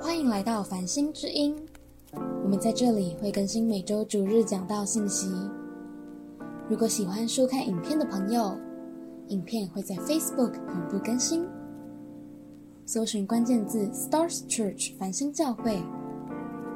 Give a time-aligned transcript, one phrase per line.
[0.00, 1.56] 欢迎来到繁星之音，
[2.42, 5.28] 我们在这里会更新每周主日讲道信息。
[6.68, 8.56] 如果喜欢收看影片的朋友，
[9.28, 11.46] 影片会在 Facebook 同步更新，
[12.86, 15.82] 搜寻关键字 Stars Church 繁星教会，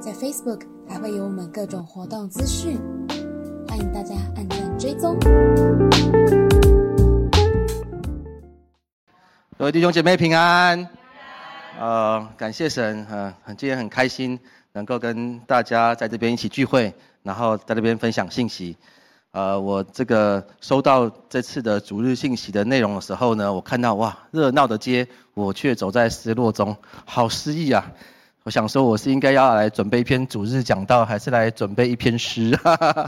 [0.00, 2.78] 在 Facebook 还会有我们各种活动资讯，
[3.68, 5.16] 欢迎大家按赞追踪。
[9.58, 10.88] 各位弟兄姐妹平安，
[11.80, 14.40] 呃，感谢神，呃，今天很开心
[14.72, 16.92] 能够跟大家在这边一起聚会，
[17.22, 18.76] 然后在这边分享信息。
[19.30, 27.92] 呃，我这个收到这次的主日信息的内容的时候呢，我看到哇，热闹的街，我却走在失落中，好失意啊！
[28.42, 32.58] 我想说，我是应该要来准备一篇主日讲道，还是来准备一篇诗？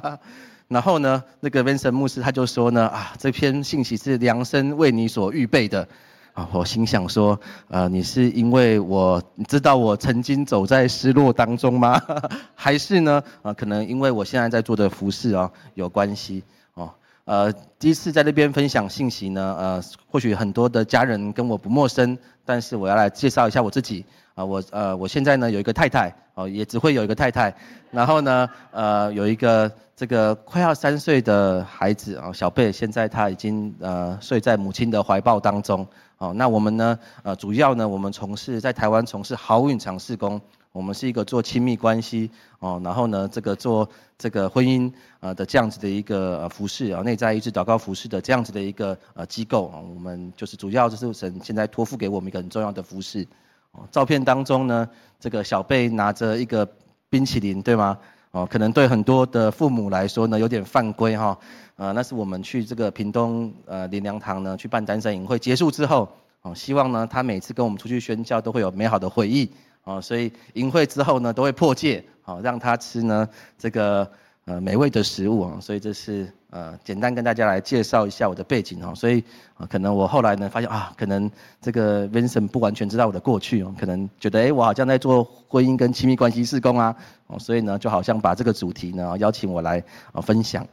[0.69, 5.89] 然后呢，那个 Vincent 牧师他就说呢，啊，这篇信息是量身为你所预备的。
[6.33, 12.01] 啊，我心想说，呃，你是因为我知道我曾经走在失落当中吗？
[12.55, 16.93] 还是呢，啊，可能因为我现在在做的服饰啊有关系哦。
[17.25, 24.05] 呃，第一次在那边分享信息呢，呃，或许很多的家人跟我不陌生，但是我要来介绍一下我自己。
[24.37, 27.55] 啊，我呃，我现在呢有一个太太，哦，也只会有一个太太。
[27.91, 35.87] 然后呢，呃，有一个这个快要三岁的孩子啊，小贝，现在他已经呃睡在母亲的怀抱当中。
[36.21, 36.99] 哦，那我们呢？
[37.23, 40.39] 呃，主要呢，我们从事在台湾从事好运厂施工，
[40.71, 53.27] 我们是一个做亲密关系哦，然后呢，这个做这个婚姻呃的这样子的一个服饰啊，内在一直祷告服饰的这样子的一个呃机构啊，我们就是主要就是神现在托付给我们一个很重要的服饰。
[53.73, 54.87] 哦，照片当中呢，
[55.19, 56.69] 这个小贝拿着一个
[57.09, 57.97] 冰淇淋，对吗？
[58.33, 61.37] 哦，可能对很多的父母来说呢，有点犯规哈。
[61.77, 66.09] 呃，那是我们去这个屏东呃林良堂呢去办单身营会结束之后，
[66.43, 69.51] 哦，希望呢他每次跟我们出去宣教都会有美好的回忆，
[69.85, 74.09] 哦，所以营会之后呢都会破戒，哦让他吃呢这个
[74.47, 79.23] 呃美味的食物啊，所以这是呃简单跟大家来介绍一下我的背景哦，所以
[79.69, 89.83] 可能我后来呢发现啊，可能这个 Vincent 不完全知道我的过去哦，可能觉得哎我好像在做婚姻跟亲密关系事工啊，哦，所以呢就好像把这个主题呢邀请我来
[90.13, 90.67] 啊分享。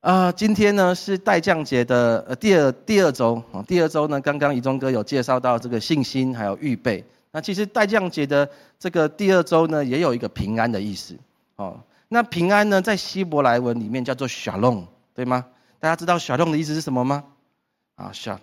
[0.00, 7.02] 啊，今天呢是代降节的呃第二第二周啊，第二周呢，刚刚怡中哥有介绍到这个信心还有预备。
[7.32, 11.16] 那其实代降节的这个第二周呢，也有一个平安的意思
[11.56, 11.80] 哦。
[12.14, 15.46] 那平安呢，在希伯来文里面叫做 shalom，对吗？
[15.80, 17.24] 大家知道 shalom 的意思是什么吗？
[17.96, 18.38] 啊，shalom，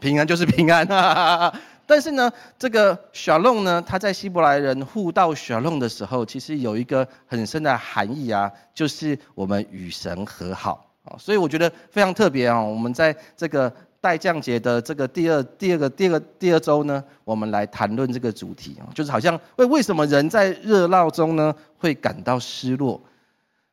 [0.00, 1.52] 平安就是平安啊。
[1.88, 10.86] 但是呢，这个 shalom 呢，它在希伯来人互道 shalom 的时候，其实有一个很深的含义啊，就是我们与神和好。
[11.02, 12.60] 啊，所以我觉得非常特别啊！
[12.60, 23.00] 我们在这个代降节的这个第二、第二个、第二个、第二周呢，我们来谈论这个主题啊，就是好像为为什么人在热闹中呢会感到失落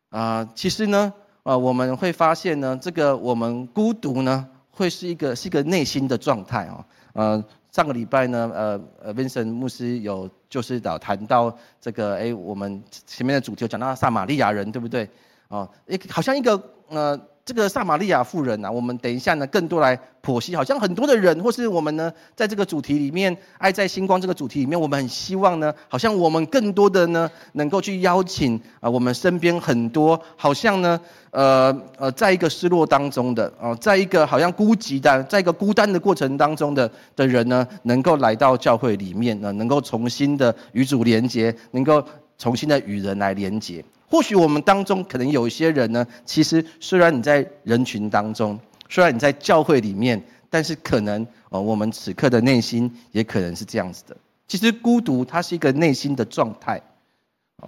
[0.10, 0.48] 啊？
[0.54, 6.86] 其实呢，啊，我们会发现呢，这个我们孤独呢，会是一个是一个内心的状态啊。
[7.14, 15.10] 呃，上个礼拜呢，呃呃，Vincent 牧师有就是导谈到这个，哎，我们前面的主题讲到撒玛利亚人，对不对？
[15.48, 16.62] 啊，一好像一个。
[16.90, 20.54] 呃，这个撒玛利亚妇人呐，我们等一下呢，更多来剖析。
[20.54, 31.00] 好像很多的人，或是我们呢，在这个主题里面，爱在星光这个主题里面，我们很希望呢，好像我们更多的呢，能够去邀请啊，我们身边很多，好像呢，
[31.32, 42.04] 呃呃，在一个失落当中的啊，在一个好像孤寂的，在一个孤单的过程当中的的人呢，能够来到教会里面呢，能够重新的与主连接，能够
[42.38, 43.82] 重新的与人来连接。
[44.10, 54.16] 或许我们当中可能有一些人呢，其实虽然你在人群当中，虽然你在教会里面，但是可能哦，我们此刻的内心也可能是这样子的。
[54.48, 56.82] 其实孤独它是一个内心的状态，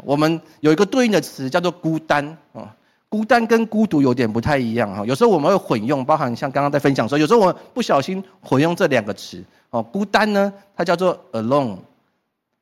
[0.06, 2.76] 我们有一个对应的词叫做孤单啊。
[3.10, 9.82] 孤单跟孤独有点不太一样哈，有时候我们会混用，包含像刚刚在分享说，有时候我不小心混用这两个词哦。
[9.82, 11.80] 孤单呢，它叫做 alone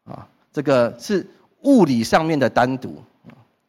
[0.05, 1.27] 啊，这个是
[1.63, 3.03] 物理上面的单独。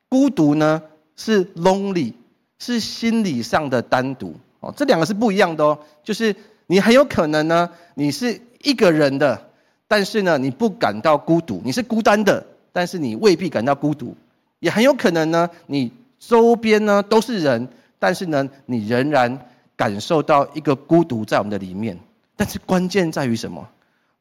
[0.09, 0.83] 孤独呢
[1.17, 2.13] 是 lonely，
[2.59, 5.79] 是心理上的单独哦，这两个是不一样的哦。
[6.03, 6.35] 就是
[6.67, 9.51] 你很有可能呢，你是一个人的，
[9.87, 14.17] 但是呢你不感到孤独，你是孤单的，但是你未必感到孤独。
[14.61, 17.69] 也很有可能呢，你周边呢都是人，
[17.99, 19.47] 但是呢你仍然
[19.77, 21.99] 感受到一个孤独在我们的里面。
[22.37, 23.69] 但是关键在于什么？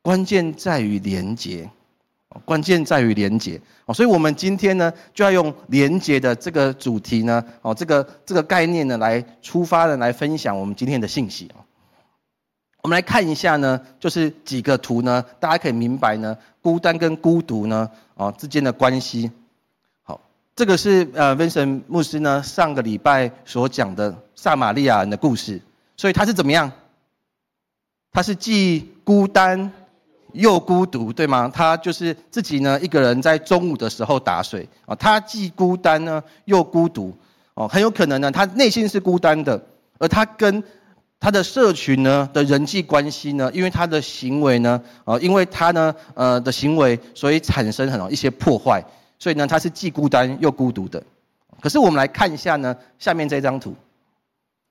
[0.02, 1.70] 关键在于连接。
[2.46, 11.50] 关键在于连接哦，所以我们今天呢就要用连接的这个主题呢，哦，这个这个概念呢来出发的来分享我们今天的信息
[12.84, 19.32] 我们来看一下呢，就是几个图呢，大家可以明白呢，孤单跟孤独呢，哦之间的关系。
[20.04, 20.22] 好，
[20.56, 25.62] 这个是呃温森牧师呢上个礼拜所讲的撒玛利亚人的故事，
[25.98, 26.72] 所以他是怎么样？
[28.12, 29.72] 他是既孤单
[30.38, 31.52] 又孤独，对吗？
[31.54, 34.70] 他就是自己呢一个人在中午的时候打水。
[34.86, 37.18] 啊，他既孤单呢又孤独。
[37.56, 39.62] 哦，很有可能呢他内心是孤单的，
[39.98, 40.64] 而他跟
[41.20, 48.84] 他的社群呢的人际关系呢，因为他的行为呢，呃，因为他呢，呃的行为，所以产生很多一些破坏，
[49.18, 51.02] 所以呢，他是既孤单又孤独的。
[51.60, 53.76] 可是我们来看一下呢，下面这张图，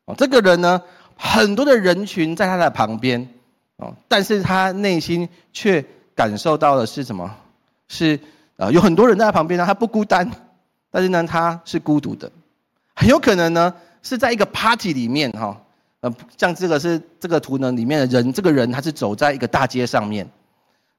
[0.04, 0.80] 哦，这个人呢，
[1.16, 3.28] 很多的人群在他的旁边，
[3.76, 5.84] 哦，但是他内心却
[6.14, 7.36] 感受到的是什么？
[7.88, 8.18] 是
[8.56, 10.30] 呃，有很多人在他旁边呢，他不孤单，
[10.90, 12.32] 但是呢，他是孤独的，
[12.94, 15.62] 很有可能呢，是在一个 party 里面哈。
[16.00, 20.28] 呃，像这个是这个图呢，里面的人，这个人他是走在一个大街上面，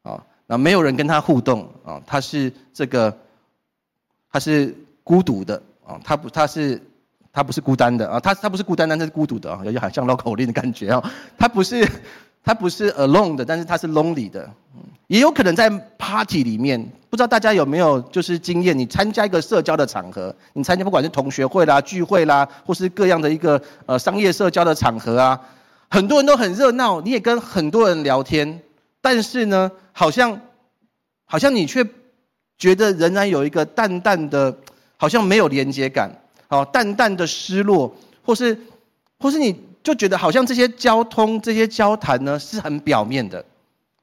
[0.03, 3.17] 啊，那没有人跟他互动啊，他是这个，
[4.31, 6.81] 他是孤独的啊，他不，他是
[7.33, 11.89] 他不是孤单的啊，他他不是孤单，但是孤独的啊，有点好像绕口令的感觉啊，他不是。
[12.43, 14.49] 他不是 alone 的，但是他是 lonely 的，
[15.07, 18.77] 也有可能在 party 里面，不知道大家有没有就是经验？
[18.77, 25.41] 你参加一个社交的场合，你参加不管是同学会啦、聚会啦，或是各样的一个呃商业社交的场合啊，
[25.89, 28.61] 很多人都很热闹，你也跟很多人聊天，
[29.01, 30.39] 但是呢，好像
[31.25, 31.85] 好像你却
[32.57, 34.57] 觉得仍然有一个淡淡的，
[34.95, 36.09] 好像没有连接感，
[36.47, 37.93] 哦，淡淡的失落，
[38.23, 38.57] 或是
[39.19, 39.66] 或是你。
[39.87, 43.45] 就觉得好像这些交通、这些交谈呢是很表面的，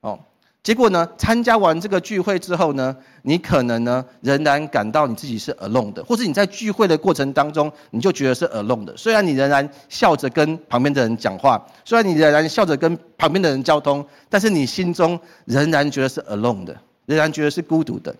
[0.00, 0.18] 哦，
[0.62, 8.96] 结果呢，参加完这个聚会之后呢，你可能呢仍然感到你自己是 alone 的，或者你在聚会的过程当中，你就觉得是 alone 的。
[8.96, 18.16] 虽然你仍然笑着跟旁边的人讲话，虽然你仍然笑着跟旁边的人交通，但是你心中仍然觉得是 alone 的，仍然觉得是孤独的。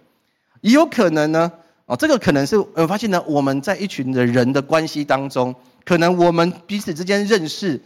[0.61, 1.51] 也有可能呢，
[1.87, 5.55] 哦，这个可能是我发现呢，我们在一群的人的关系当中。
[5.85, 7.81] 可能我们彼此之间认识，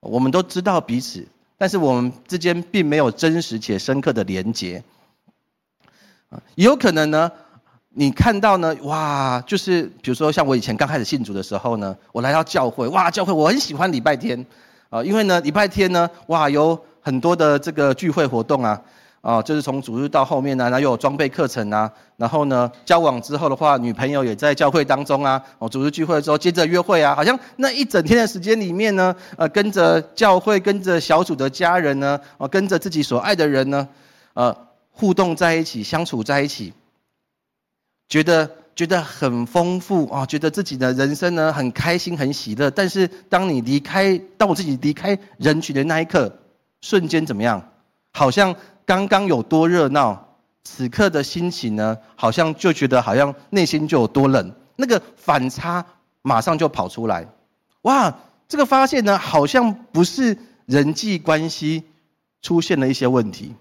[0.00, 4.82] 我们都知道彼此，但是我们之间并没有真实且深刻的连结。
[6.28, 7.32] 啊，也有可能呢，
[7.88, 14.44] 你看到呢，哇，就是比如说像我以前刚开始信主的时候呢，我来到教会，哇，教会我很喜欢礼拜天，
[14.90, 18.82] 啊，因为呢礼拜天呢，哇，有很多的这个聚会活动啊。
[19.28, 33.88] 啊，就是从主日到后面呢，然后又有装备课程啊，然后呢，交往之后的话，女朋友也在教会当中啊，哦，主日聚会之后接着约会啊，好像那一整天的时间里面呢，呃，跟着教会，跟着小组的家人呢，哦，跟着自己所爱的人呢，
[34.32, 34.56] 呃，
[34.92, 36.72] 互动在一起，相处在一起，
[38.08, 46.38] 觉得觉得很丰富啊，觉得自己的人生呢很开心很喜乐，但是当你离开，当我自己离开人群的那一刻，
[46.80, 47.68] 瞬间怎么样？
[48.14, 48.56] 好像。
[48.88, 55.84] 刚刚有多热闹，此刻的心情呢，好像就觉得好像内心就有多冷，那个反差
[56.22, 57.26] 马上就跑出来。
[57.82, 58.16] 哇，
[58.48, 61.84] 这个发现呢，好像不是人际关系
[62.40, 63.54] 出现了一些问题，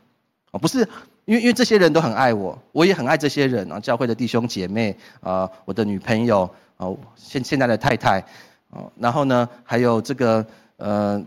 [0.51, 0.87] 哦，不是，
[1.25, 6.87] 因为因为这些人都很爱我，我也很爱这些人啊，教会的弟兄姐妹啊，我的女朋友啊，
[7.17, 8.21] 现现在的太太，
[8.69, 10.45] 啊，然后呢，还有这个
[10.77, 11.21] 呃。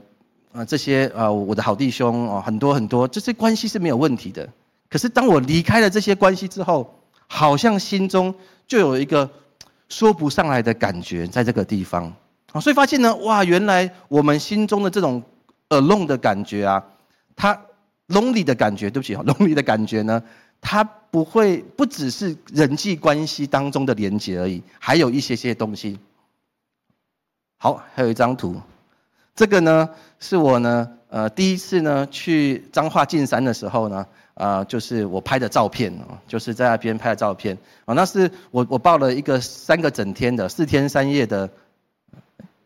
[0.53, 4.49] 啊，这些啊，我的好弟兄啊，很多很多，这些关系是没有问题的。
[4.89, 8.35] 可是当我离开了这些关系之后，好像心中
[8.67, 9.31] 就有一个
[9.89, 12.13] 说不上来的感觉，在这个地方
[12.53, 15.23] 啊，所以发现呢，哇，原来我们心中的这种
[15.69, 16.85] alone 的感觉啊，
[17.37, 17.61] 它
[18.09, 20.21] lonely 的感觉，对不起， lonely 的感觉呢，
[20.61, 26.01] 它不会不只是人际关系当中的连接而已，还有一些些东西。
[27.59, 28.61] 好，还有一张图。
[29.37, 37.57] 这个呢，是我呢，呃，第一次呢去彰化进山的时候呢，啊，就是我拍的照片哦，就是在那边拍的照片
[37.87, 41.49] 啊，那是我我报了一个三个整天的四天三夜的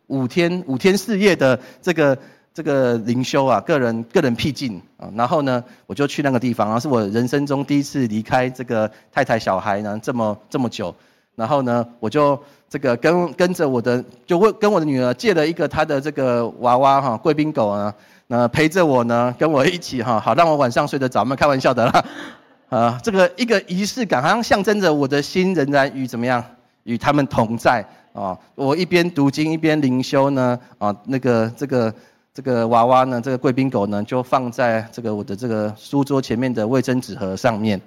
[0.08, 2.18] 五天五天四夜的这个
[2.52, 10.94] 这个灵修啊，个人个人僻静啊，然后呢，我就去那个地方然后，是我人生中第一次离开这个太太小孩呢，这么这么久。
[11.36, 12.44] 然后呢，我就
[12.74, 17.94] 这个跟跟着我的，就问跟我的女儿借了一个她的这个娃娃哈，贵宾狗啊，
[18.26, 21.24] 那陪着我呢，跟我一起哈，好让我晚上睡得着。
[21.24, 22.04] 们开玩笑的啦，
[22.68, 26.44] 啊，这个一个仪式感，好像象征着我的心仍然与怎么样，
[26.82, 28.36] 与他们同在啊。
[28.56, 31.94] 我一边读经一边灵修呢，啊，那个这个
[32.34, 37.80] 这个娃娃呢，这个贵宾狗呢，就放在这个我的这个书桌前面的卫生纸盒上面。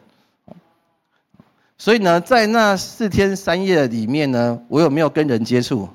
[1.77, 5.89] 所以呢，在那四天三夜里面呢，我有没有跟人接触？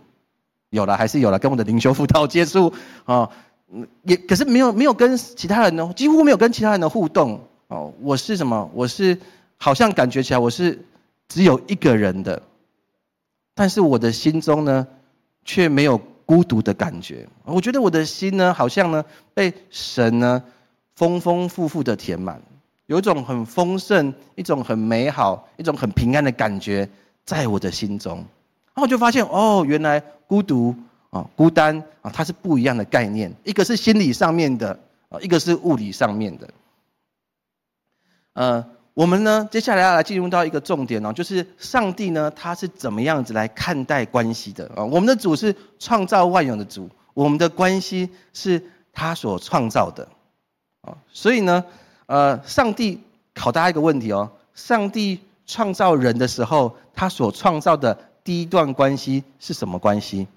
[0.70, 2.72] 有了，还是有了，跟我的灵修辅导接触
[3.04, 3.30] 啊。
[4.02, 7.94] 也可是没有没有跟其他人呢，几乎没有跟其他人的互动哦。
[8.00, 8.70] 我是什么？
[8.74, 9.18] 我是
[9.56, 10.84] 好像感觉起来我是
[11.28, 12.42] 只有一个人的，
[13.54, 14.86] 但是我的心中呢，
[15.44, 17.28] 却没有孤独的感觉。
[17.44, 20.42] 我觉得我的心呢，好像呢被神呢
[20.94, 22.42] 丰丰富富的填满，
[22.86, 26.88] 有一种很丰盛、一种很美好、一种很平安的感觉
[27.24, 28.16] 在我的心中。
[28.16, 30.74] 然后我就发现，哦，原来孤独。
[31.12, 36.48] 啊，孤单啊，它是不一样的概念，一个是心理上面的，啊，一个是物理上面的。
[38.32, 44.86] 呃，我们呢，接下来要来进入到一个重点哦，就是上帝呢，他是怎么样子来看待关系的啊？
[44.86, 50.08] 我们的主是创造万有的主，我们的关系是他所创造的，
[50.80, 51.66] 啊，所以呢，
[52.12, 53.00] 呃，上帝
[53.32, 60.28] 考大家一个问题哦，上帝创造人的时候，他所创造的第一段关系是什么关系？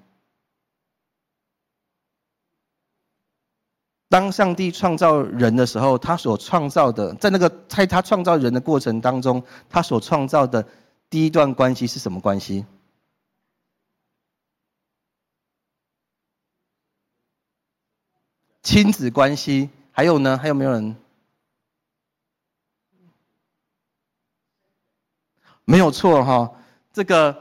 [4.08, 10.66] 当上帝创造人的时候，他所创造的，在那个在他创造人的过程当中，他所创造的
[11.10, 12.66] 第一段关系是什么关系？
[18.64, 19.70] 亲子关系。
[19.92, 20.38] 还有呢？
[20.38, 20.96] 还有没有人？
[25.66, 26.52] 没有错哈。
[26.94, 27.36] 这个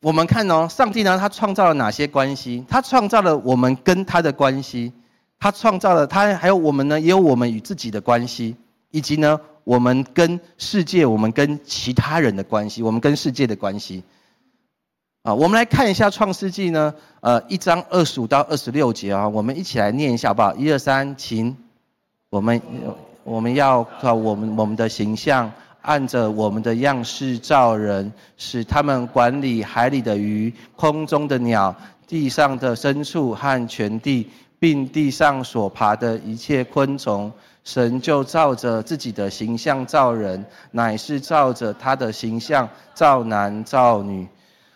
[0.00, 2.64] 我们看哦，上帝呢，他创造了哪些关系？
[2.68, 4.92] 他创造了我们跟他的关系。
[5.38, 8.56] 他创造了他，还有我们呢，也有我们与自己的关系，
[8.90, 14.04] 以及呢，我们跟世界、我们跟其他人的关系，我们跟世界的关系。
[15.22, 20.54] 啊，我们来看一下《创世纪》呢，呃，一章二十五到二十六节啊，我们一起来念一下好不好？
[20.54, 21.56] 一二三，请。
[22.30, 22.62] 我们
[23.24, 31.76] 我们要靠我们我们的形象，按着我们的样式造人，使他们管理海里的鱼、空中的鸟、
[32.08, 34.30] 地上的牲畜和全地。
[34.62, 37.32] 并地上所爬的一切昆虫，
[37.64, 44.28] 神就照着自己的形象造人，乃是照着他的形象造男造女。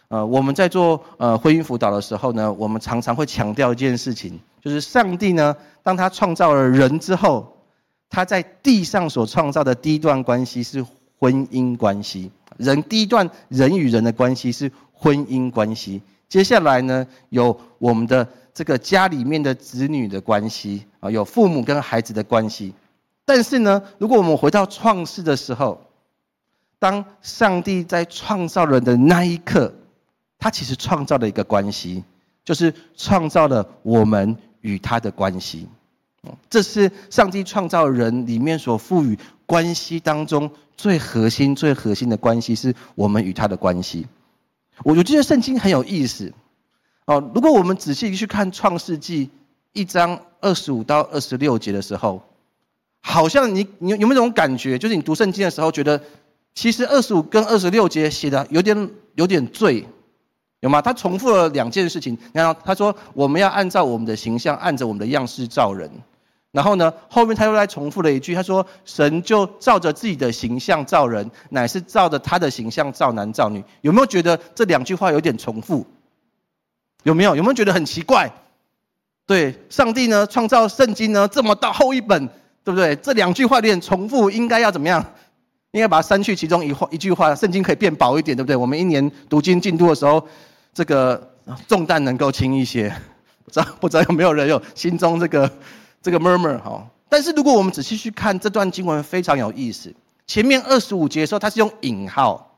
[0.09, 7.56] 呃，我们在做呃婚姻辅导的时候呢，我们常常会强调一件事情，就是上帝呢，当他创造了人之后，
[8.17, 10.83] 他在地上所创造的第一段关系是
[11.19, 12.31] 婚姻关系。
[12.57, 16.01] 人第一段人与人的关系是婚姻关系。
[16.27, 18.27] 接下来呢，有我们的。
[18.55, 22.73] 这个家里面的子女的关系啊，有父母跟孩子的关系，
[23.27, 25.79] 但是呢，如果我们回到创世的时候，
[26.79, 29.75] 当上帝在创造人的那一刻，
[30.39, 32.03] 他其实创造了一个关系，
[32.47, 35.69] 就是创造了我们与他的关系。
[36.51, 44.07] 这是上帝创造人里面所赋予关系当中最核心、最核心的关系，是我们与他的关系。
[44.85, 46.33] 我我觉得圣经很有意思。
[47.07, 49.27] 哦，如果我们仔细去看《创世纪》
[49.73, 52.23] 一章二十五到二十六节的时候，
[53.01, 54.77] 好像你你有没有这种感觉？
[54.77, 56.03] 就是你读圣经的时候，觉得
[56.55, 59.87] 其实二十五跟二十六节写的有点有点醉，
[60.61, 60.83] 有吗？
[60.83, 62.19] 他重复了两件事情。
[62.33, 65.89] 然后他说我们要按照我们的形象，按着我们的样式造人。
[66.53, 73.63] 然后呢，后面他又来重复了一句，他说神就照着自己的形象造人，乃是照着他的形象造男造女。
[73.83, 75.87] 有没有觉得这两句话有点重复？
[77.03, 78.33] 有没有有没有觉得很奇怪？
[79.27, 82.29] 对，上帝呢创造圣经呢这么大厚一本，
[82.65, 82.97] 对不对？
[82.97, 85.05] 这两句话有点重复，应该要怎么样？
[85.73, 88.57] 应该把它删去其中一话一句话，圣经可以变薄一点，对不对？
[88.57, 90.27] 我们一年读经进度的时候，
[90.73, 91.33] 这个
[91.69, 92.91] 重担能够轻一些。
[93.45, 95.53] 不知道不知道有没有人有心中这个
[96.07, 96.89] 这个 murmur 哈？
[97.09, 99.93] 但是如果我们仔细去看这段经文，非常有意思。
[100.29, 102.57] 前面二十五节的时候，它是用引号，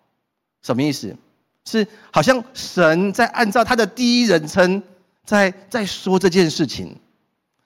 [0.61, 1.17] 什么意思？
[1.65, 4.83] 是好像神在按照他的第一人称
[5.25, 6.99] 在在说这件事情。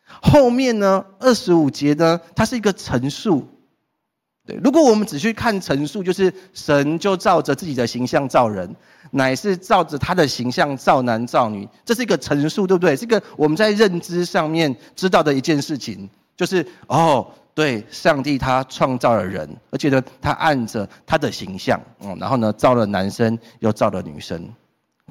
[0.07, 3.49] 后面呢，二十五节呢，它是一个陈述。
[4.47, 8.75] 对，如果我们只去看陈述，就是神就照着自己的形象造人，
[9.13, 12.97] 乃是照着他的形象造男造女，这是一个陈述，对不对？
[12.97, 17.27] 这个我们在认知上面知道的一件事情，就是哦。
[17.55, 24.49] 对，上帝他创造了人，而且呢，他按着他的形象，嗯，然后呢，造了男生，又造了女生。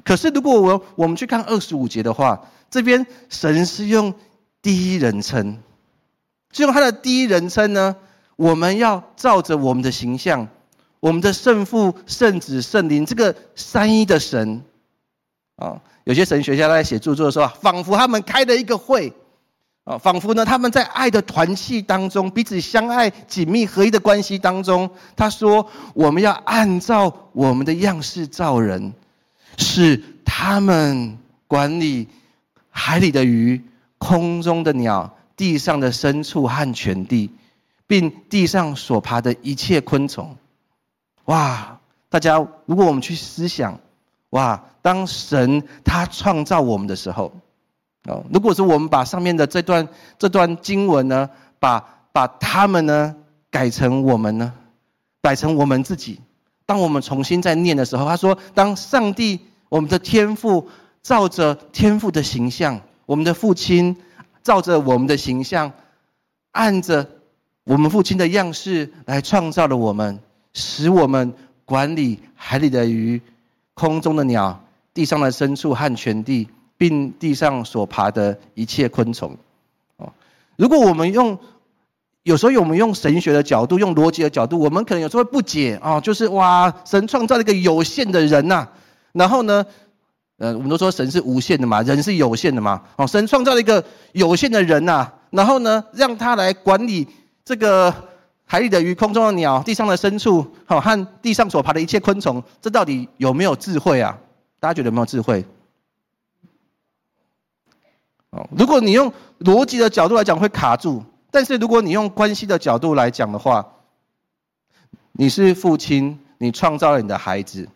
[0.04, 4.12] 可是，如果我我们去看二十五节的话，这边神是用
[4.60, 5.58] 第一人称，
[6.50, 7.94] 是用他的第一人称呢。
[8.36, 10.48] 我们要照着我们的形象，
[11.00, 14.62] 我们的圣父、圣子、圣灵这个三一的神
[15.56, 15.80] 啊。
[16.04, 19.12] 有些神学家在写著作的时候，仿佛他们开了一个会。
[19.84, 24.88] 啊，仿佛呢，他们在爱的团契当中，彼此相爱、紧密合一的关系当中。
[25.16, 28.92] 他说：“我们要按照我们的样式造人，
[29.58, 32.06] 是他们管理
[32.70, 33.60] 海里的鱼、
[33.98, 37.32] 空中的鸟、地上的牲畜和全地，
[37.92, 40.38] 并地上所爬的一切昆虫。
[41.26, 41.78] 哇！
[42.08, 43.80] 大家，如果我们去思想，
[44.30, 47.34] 哇，当神他创造我们的时候，
[48.06, 53.14] 哦，如果是我们把上面的这段这段经文呢，把把他们呢
[53.50, 54.54] 改成我们呢，
[55.20, 56.18] 改成我们自己。
[56.64, 60.70] 当我们重新再念的时候，他说：“当上帝我们的天父
[61.02, 63.98] 照着天父的形象，我们的父亲
[64.42, 65.72] 照着我们的形象，
[66.52, 67.10] 按着
[67.64, 70.20] 我们父亲的样式来创造了我们，
[70.52, 71.32] 使我们。”
[71.64, 73.22] 管理海里的鱼、
[73.72, 79.38] 空中的鸟、地上的牲畜和全地，并地上所爬的一切昆虫。
[79.96, 80.12] 哦，
[80.56, 81.38] 如果我们用
[82.24, 88.68] 有时候我们用神学的角度、用逻辑的角度，我们可能有时候会不解啊，就是哇，神创造了一个有限的人呐，
[89.12, 89.64] 然后呢，
[90.36, 92.82] 呃，我们都说神是无限的嘛，人是有限的嘛。
[92.96, 97.08] 哦，神创造了一个有限的人呐，然后呢，让他来管理
[97.44, 98.08] 这个。
[98.44, 104.18] 海里的鱼、空中的鸟、地上的牲畜，好和地上所爬的一切昆虫，这到底有没有智慧啊？
[104.60, 105.46] 大家觉得有没有智慧？
[108.28, 113.72] 哦，如果你用逻辑的角度来讲会卡住，但是如果你用关系的角度来讲的话，
[115.12, 117.70] 你是父亲，你创造了你的孩子，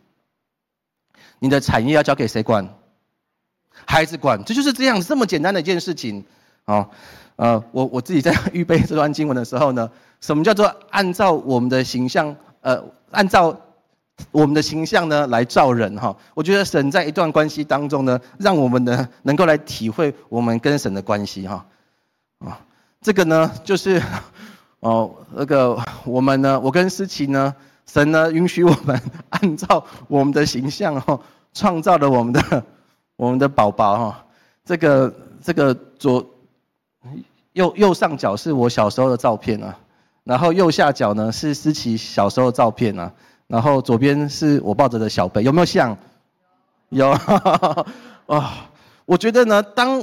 [1.39, 2.75] 你的产业要交给谁管？
[3.87, 6.27] 孩子管，这就是这样这么简单的一件事情。
[6.67, 6.91] 哦，
[7.37, 9.91] 呃，我我自己在预备这段经文的时候呢。
[10.19, 12.35] 什么叫做按照我们的形象？
[12.63, 13.55] 呃，按照
[14.33, 16.17] 我们的形象呢来造人哈？
[16.33, 21.67] 我觉得神在一段关系当中呢，让我们呢能够来体会我们跟神的关系哈。
[22.39, 22.59] 啊，
[23.03, 24.03] 这个呢就是
[24.81, 31.21] 哦，那个我们呢，我跟思琪呢，神呢允许我们按照我们的形象哈，
[31.53, 32.65] 创造了我们的
[33.17, 34.25] 我们的宝宝哈。
[34.65, 36.27] 这个这个左
[37.53, 39.79] 右右上角是我小时候的照片啊。
[40.25, 43.13] 然后右下角呢是思琪小时候的照片啊，
[43.47, 45.97] 然后左边是我抱着的小贝，有没有像？
[46.89, 47.11] 有
[48.27, 48.69] 啊，
[49.07, 50.01] 我觉得呢，当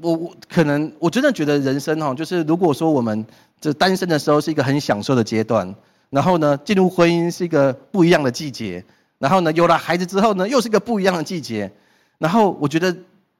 [0.00, 3.26] 我我可能我真的觉得人生哈，就是如果说我们
[3.60, 5.74] 这单身的时候是一个很享受的阶段，
[6.08, 8.82] 然后呢进入婚姻是一个不一样的季节，
[9.18, 11.70] 然后呢有了孩子之后呢又是一个不一样的季节，
[12.16, 12.96] 然后我觉得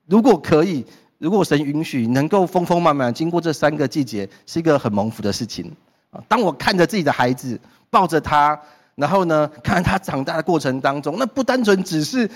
[0.07, 0.85] 如果可以，
[1.21, 5.71] 如果神允许能够丰丰满满经过这三个季节，是一个很蒙福的事情。
[6.11, 6.19] 啊！
[6.27, 8.59] 当我看着自己的孩子，抱着他，
[8.95, 12.29] 然后呢， 看着他长大的过程当中，那不单纯只是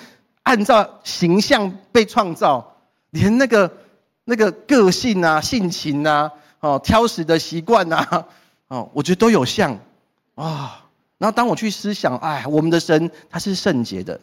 [0.42, 2.76] 按照形象被创造，
[3.08, 3.72] 连那个
[4.24, 8.26] 那个个性啊、性情啊、哦挑食的习惯啊，
[8.68, 9.78] 哦，我觉得都有像
[10.34, 10.84] 啊。
[11.16, 14.20] 然后当我去思想，哎，我们的神他是圣洁的，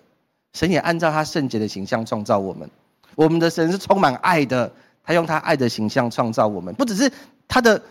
[0.53, 2.69] 神也按照他圣洁的形象创造我们。
[3.15, 4.71] 我们的神是充满爱的，
[5.03, 7.11] 他用他爱的形象创造我们，不只是
[7.47, 7.81] 他的。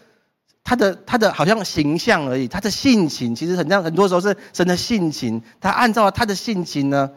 [0.62, 5.42] 他的他的好像形象而已，他的性情其实很像，很多时候是神的性情。
[5.58, 7.10] 他按照他的性情呢，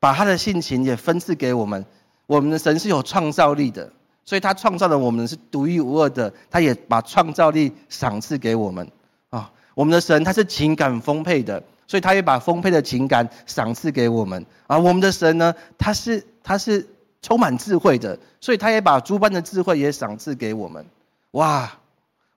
[0.00, 1.86] 把他的性情也分赐给我们。
[2.26, 3.92] 我们的神是有创造力的，
[4.24, 6.34] 所以他创造的我们是独一无二的。
[6.50, 8.90] 他也把创造力赏赐给我们
[9.30, 9.52] 啊。
[9.74, 14.76] 我们的神他是情感丰沛的，所以他也把丰沛的情感赏赐给我们啊。
[14.76, 16.88] 我们的神呢，他是他是
[17.22, 20.86] 充满智慧的，所以他也把诸般的智慧也赏赐给我们。
[21.32, 21.72] 哇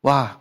[0.01, 0.37] 哇！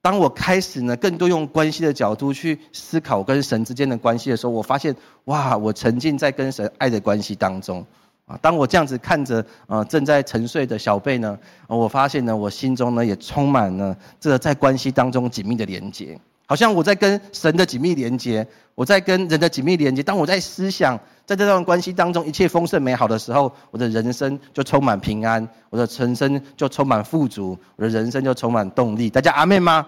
[0.00, 7.84] 当我开始呢，更多用关系的角度去思考跟神之间的关系的时候，我发现，哇，我沉浸在跟神爱的关系当中，
[8.24, 20.02] 啊，当我这样子看着啊正在沉睡的小贝呢，我发现呢，我心中呢也充满了这个在关系当中紧密的连接，好像我在跟神的紧密连接，我在跟人的紧密连接。
[20.02, 29.10] 当我在思想在这段关系当中一切丰盛美好的时候，我的人生就充满平安，我的人生就充满富足，我的人生就充满动力。
[29.10, 29.86] 大家阿妹吗？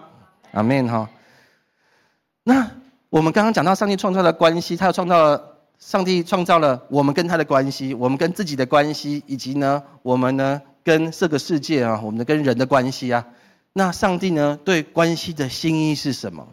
[0.51, 1.09] 阿门哈。
[2.43, 2.69] 那
[3.09, 5.41] 我们刚刚讲到上帝创造的关系，他又创造了
[5.79, 13.25] 上帝创造了我们跟他的关系，我们跟自己的关系，以及呢，我们呢跟这个世界啊，我们的跟人的关系啊。
[13.73, 16.47] 那上帝呢对关系的心意是什么？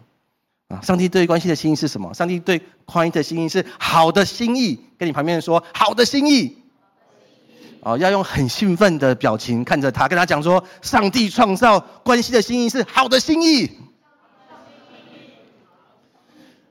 [0.69, 2.13] 啊，上帝对关系的心意是什么？
[2.13, 4.79] 上帝对宽的心意是好的心意。
[4.97, 6.57] 跟你旁边说好的心意。
[7.81, 13.71] 哦，要用很兴奋的表情看着他，跟他讲说，上帝创造关系的心意是好的心意。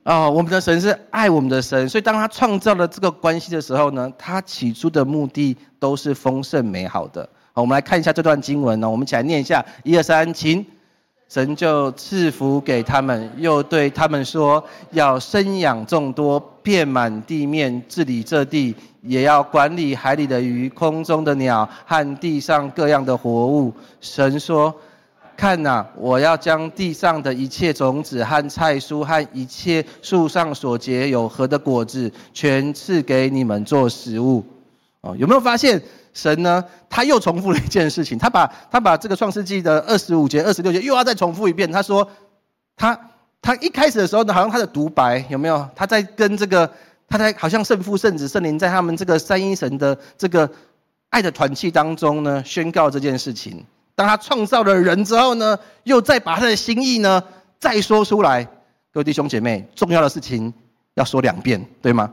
[0.03, 7.29] 啊，我们的神是爱我们的神，所以当他创造了这个关系的时候呢，他起初的目的都是丰盛美好的。
[7.59, 10.65] 我们来看一下这段经文呢，我们一起来念一下，一二三，请。
[11.27, 23.73] 神就赐福给他们，又对他们说：要生养众多，遍满地面，治理这地，也要管理海里的鱼、空中的鸟和地上各样的活物。
[24.01, 24.73] 神说。
[25.37, 34.43] 看呐，我要将地上的一切种子和菜蔬和一切树上所结有核的果子，全赐给你们做食物。
[34.99, 35.81] 哦，有没有发现
[36.13, 36.63] 神呢？
[36.89, 41.71] 他又重复了一件事情，他把他把这个创世纪的二十五节、二十六节又要再重复一遍。
[41.71, 42.09] 他说，
[42.75, 42.99] 他
[43.41, 45.67] 他一开始的时候呢，好像他的独白有没有？
[45.75, 46.71] 他在跟这个
[47.07, 50.49] 他在好像圣父、圣子、圣灵在他们这个三一神的这个
[51.09, 53.65] 爱的团契当中呢，宣告这件事情。
[53.95, 57.23] 当他创造了人之后呢，又再把他的心意呢
[57.59, 58.47] 再说出来。
[58.91, 60.53] 各位弟兄姐妹，重要的事情
[60.95, 62.11] 要说两遍，对吗？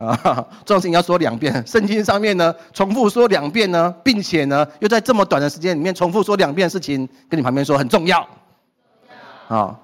[0.00, 1.62] 啊，重要事情要说两遍。
[1.66, 8.26] 圣经上面呢，重复说两遍呢，并且呢，又在这么短的时间里面重复说两遍事情，跟你旁边说很重要。
[9.48, 9.78] 啊，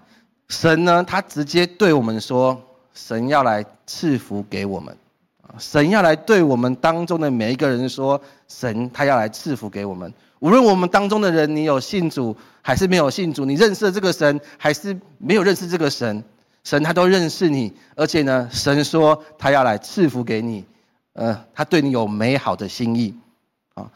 [0.48, 2.58] 神呢，他直接对我们说，
[2.94, 4.96] 神要来赐福给我们。
[5.58, 10.10] 神要来对我们当中的每一个人说，神他要来赐福给我们。
[10.38, 16.24] 无论我们当中的人，你有信主还是没有信主，你认识这个神还是没有认识这个神，
[16.66, 20.64] 神他都认识你，而且呢，神说他要来赐福给你，
[21.12, 23.14] 呃，他对你有美好的心意，
[23.74, 23.88] 啊，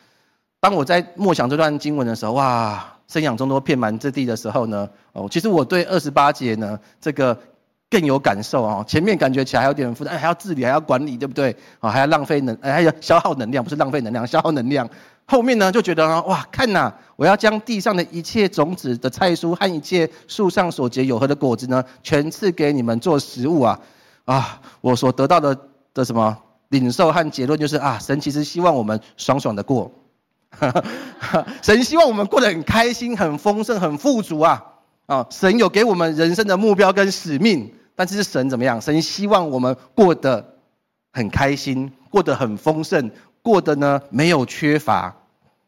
[0.60, 7.36] 当我在默想这段经文的时候，哇，生养众多，遍满之地的时候呢，哦，其实我对二十八节呢，这个
[7.90, 11.56] 更有感受哦，前面感觉起来还有点负担，还要治理，还要管理，对不对？
[11.80, 14.88] 啊，还要浪费能，还要消耗能量，不是浪费能量，消耗能量。
[15.30, 23.78] 后面呢，就觉得呢，哇，看呐，我要将地上的一切种子的菜蔬和一切树上所结有核的果子呢，全赐给你们做食物啊！
[24.24, 25.56] 啊，我所得到的
[25.94, 26.36] 的什么
[26.70, 29.92] 领受和结论就是啊，神其实希望我们爽爽的过，
[31.62, 34.64] 神希望我们过得很开心、很丰盛、很富足啊！
[35.06, 38.80] 啊，神有给我们人生的目标跟使命，但是神怎么样？
[38.80, 40.56] 神希望我们过得
[41.12, 43.12] 很开心，过得很丰盛，
[43.42, 45.18] 过得呢没有缺乏。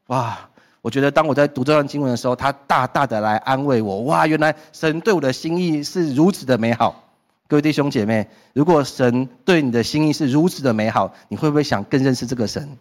[0.09, 0.49] 哇！
[0.81, 4.01] 我觉得当我在读这段经文的时候，他大大的来安慰我。
[4.03, 4.27] 哇！
[4.27, 7.05] 原来神对我的心意是如此的美好。
[7.47, 12.77] 各位弟兄姐妹，如果神对你的心意是如此的美好，你会不会想更认识这个神？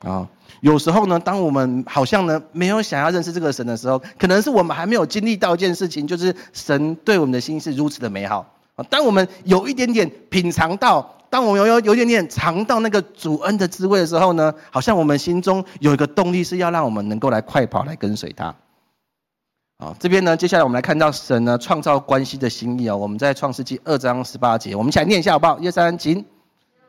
[0.00, 0.28] 啊，
[0.60, 8.54] 有时候呢，当我们好像呢没有想要认识这个神的时候，可能是我们还没有经历到一件事情，就是神对我们的心意是如此的美好。
[8.88, 11.15] 当我们有一点点品尝到。
[11.30, 18.54] 当我们有有有点点尝到那个主恩的滋味的时候呢，好像我们心中有一个动力是要让我们能够来快跑来跟随他。
[19.78, 22.96] 好，这边呢，接下来我们来看到神呢创造关系的心意啊。
[22.96, 25.58] 我们在创世纪二章十八节，我们一起来念一下好不好？
[25.58, 26.24] 一、二、三，请。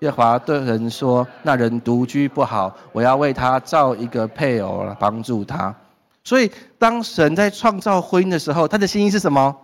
[0.01, 5.75] 耶华对人说：“那人独居不好，我要为他造一个配偶来帮助他。”
[6.23, 9.57] 所以，当神在创造婚姻的时候，他的心意是什么？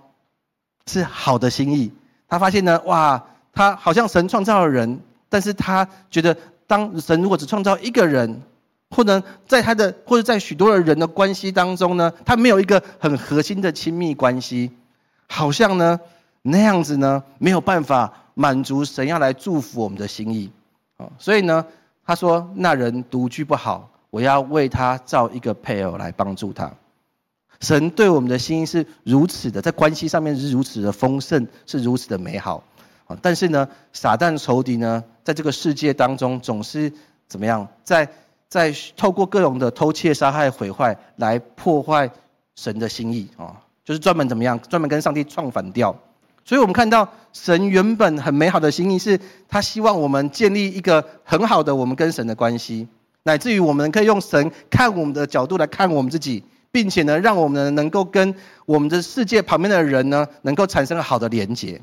[0.88, 1.94] 是好的心意。
[2.28, 3.24] 他发现呢，哇！
[3.54, 6.36] 他好像神创造了人，但是他觉得，
[6.68, 8.42] 当神如果只创造一个人，
[8.90, 14.72] 或者在他的或者在许多的人的关系当中呢，他没有一个很核心的亲密关系，
[15.28, 16.00] 好像呢
[16.42, 20.52] 那样子呢没有办法满足神要来祝福我们的心意，
[20.98, 21.66] 啊，所以呢
[22.06, 26.72] 他说那人独居不好，我要为他造一个配偶来帮助他。
[27.60, 32.64] 神对我们的心意是如此的，在关系上面是如此的丰盛，是如此的美好。
[33.06, 36.92] 啊，但是呢，撒旦仇敌呢，在这个世界当中总是
[37.28, 38.08] 怎么样，在
[38.48, 42.10] 在透过各种的偷窃、杀害、毁坏来破坏
[42.56, 45.96] 神的心意啊，就是专门怎么样，专门跟上帝唱反调。
[46.46, 52.88] 所以我们看到神原本很美好的心意，是他希望我们建立一个很好的我们跟神的关系，
[53.24, 58.36] 乃至于我们可以用神看我们的角度来看我们自己，并且呢，让我们能够跟
[58.66, 61.82] 我们的世界旁边的人呢，能够产生好的连结。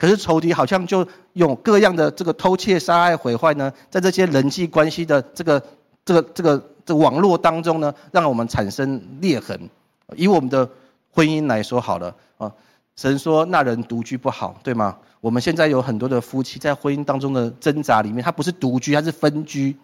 [0.00, 5.62] 可是仇敌好像就用各样的这个偷窃、杀害、毁坏呢，在这些人际关系的这个、
[6.06, 9.68] 这个、这个、这网络当中呢，让我们产生裂痕。
[10.16, 10.70] 以我们的
[11.12, 12.54] 婚姻来说好了啊，
[12.96, 14.96] 神说那人独居不好，对吗？
[15.20, 19.76] 我们现在有很多的夫妻在婚姻当中的挣扎里面，他不是独居，他是分居。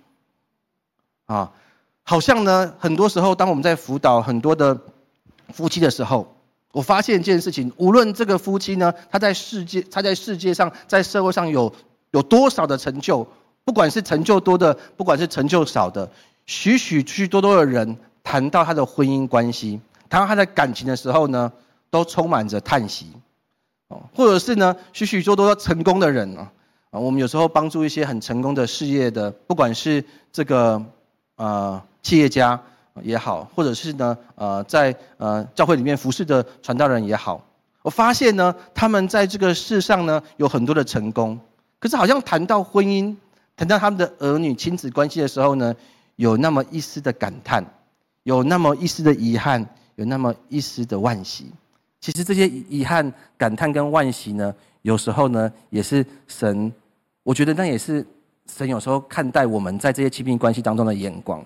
[1.26, 1.52] 啊，
[2.04, 4.80] 好像呢，很多时候当我们在辅导很多的
[5.52, 6.35] 夫妻的时候。
[6.72, 11.72] 我发现一件事情，无论这个夫妻呢，他在世界，他在世界上，在社会上有
[12.10, 13.26] 有多少的成就，
[13.64, 16.10] 不管是成就多的，不管是成就少的，
[16.44, 21.50] 许许许多多的人谈到他的婚姻关系，谈到他的感情的时候呢，
[21.88, 23.06] 都充满着叹息，
[23.88, 26.52] 哦，或者是呢，许许多多成功的人啊，
[26.90, 30.84] 啊，我们有时候帮助一些很成功的事业的，不管是这个
[31.36, 32.60] 呃企业家。
[33.02, 37.44] 也好，或者是呢，呃，在呃教会里面服侍的传道人也好，
[37.82, 41.38] 我发现呢，他们在这个世上呢有很多的成功，
[41.78, 43.14] 可是好像谈到婚姻，
[43.56, 45.74] 谈到他们的儿女亲子关系的时候呢，
[46.16, 47.64] 有那么一丝的感叹，
[48.24, 51.50] 有那么一丝的遗憾，有那么一丝的惋惜。
[52.00, 56.72] 其实这些遗憾、感叹跟惋惜呢，有时候呢，也是神，
[57.22, 58.06] 我觉得那也是
[58.46, 61.44] 神有时候看待我们在这些亲密关系当中的眼光。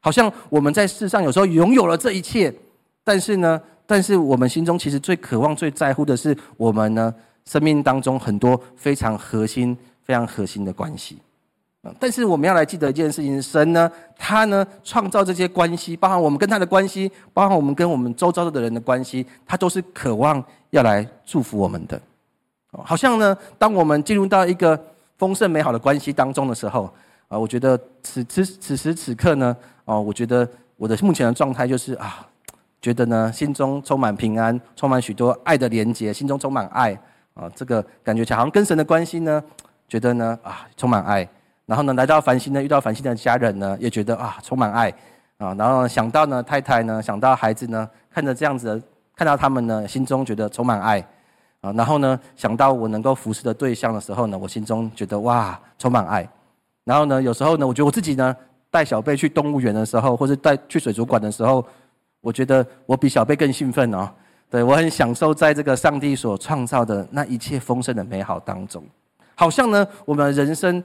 [0.00, 2.54] 好像我们在世上有时候拥有了这一切，
[3.04, 11.18] 但是呢，但是我们心中其实最渴望、最在乎的是我们呢生命当中很多非常核心、非常核心的关系。
[11.98, 21.98] 但是我们要来记得一件事情：神呢，他呢创造这些关系，包含我们跟他的关系，包含我们跟我们周遭的人的关系，他都是渴望要来祝福我们的。
[22.70, 24.78] 好像呢，当我们进入到一个
[25.16, 26.92] 丰盛美好的关系当中的时候，
[27.28, 29.56] 啊，我觉得此此此时此刻呢。
[29.84, 32.26] 哦，我觉得我的目前的状态就是啊，
[32.82, 36.92] 觉得呢心中充满平安，充满许多爱的连接，心中充满爱
[37.32, 39.42] 啊，这个感觉好像跟神的关系呢，
[39.88, 41.26] 觉得呢啊充满爱，
[41.64, 44.90] 然后呢来到繁星呢遇到繁星的家人呢，也觉得啊充满爱
[45.38, 48.82] 啊，然后想到呢太太呢，想到孩子呢，看着这样子的，
[49.16, 51.00] 看到他们呢，心中觉得充满爱
[51.62, 56.28] 啊，然后呢想到我能够服侍的对象的时候呢，我心中觉得哇充满爱，
[56.88, 58.34] 然后呢有时候呢，我觉得我自己呢。
[58.70, 61.64] 带小贝去动物园的时候，或者带去水族馆的时候，
[62.20, 64.06] 我觉得我比小贝更兴奋哦。
[64.50, 68.84] 对我很享受在这个上帝所创造的那一切丰盛的美好当中。
[69.34, 70.84] 好像呢，我们人生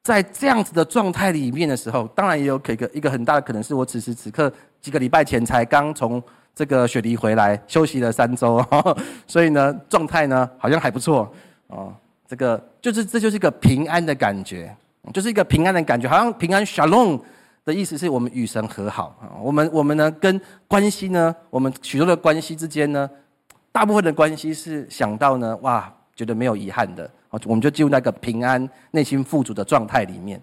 [0.00, 6.22] 在这样子的状态里面的时候，当然也有一个一个很大的可能是我此时此刻几个礼拜前才刚从
[6.54, 8.64] 这个雪梨回来，休息了三周，
[9.26, 11.28] 所以呢，状态呢好像还不错
[11.66, 11.92] 哦。
[12.28, 14.72] 这个就是这就是一个平安的感觉。
[15.12, 17.20] 就是一个平安的感觉，好像平安 shalom
[17.64, 19.36] 的意思是我们与神和好啊。
[19.42, 23.08] 我们我们呢跟关系呢，我们许多的关系之间呢，
[23.72, 30.40] 大部分的关系是想到呢，哇，觉得没有遗憾的啊，我们就进入那个平安、内心富足的状态里面。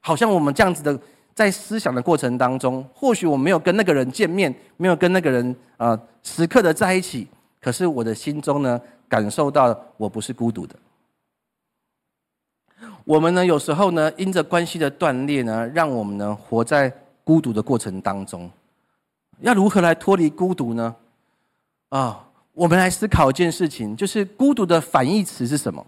[0.00, 0.98] 好像我们这样子的
[1.34, 7.26] 在思想的过程当中，或许我没有跟那个人见面，没有跟那个人啊时刻的在一起，
[7.60, 10.76] 可是我的心中呢，感受到我不是孤独的。
[13.06, 16.92] 我们呢，有时候呢，因着关系的断裂呢，让我们呢活在
[17.22, 18.50] 孤独的过程当中。
[19.38, 20.92] 要如何来脱离孤独呢？
[21.90, 25.86] 啊，我们来思考一件事情，就是孤独的反义词是什么？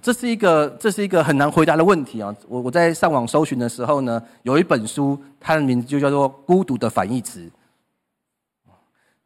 [0.00, 2.34] 这是一个这是一个很难回答的问题啊！
[2.48, 7.40] 我我在上网搜寻的时候呢，有一本书，它的名字就叫做《孤独的反义词》。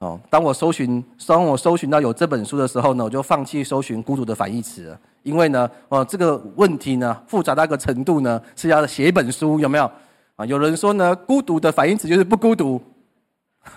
[0.00, 5.00] 哦，当我搜寻当我搜寻到有这本书的时候呢，我就放弃搜寻孤独的反义词了。
[5.24, 9.90] 因为呢，哦，这个问题呢复杂到一个程度呢，是要写一本书，有没有？
[10.36, 12.80] 啊，有人说呢，孤独的反义词就是不孤独。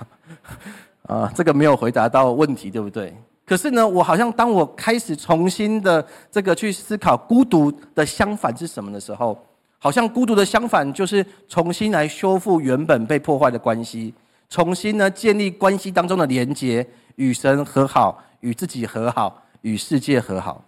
[1.09, 3.13] 啊，这个没有回答到问题，对不对？
[3.43, 9.37] 可是呢，我好像当我开始重新的这个去思考孤独的相反是什么的时候，
[9.79, 14.13] 好像孤独的相反就是重新来修复原本被破坏的关系。
[14.51, 16.85] 重新呢，建立关系当中的连接，
[17.15, 20.61] 与神和好，与自己和好，与世界和好。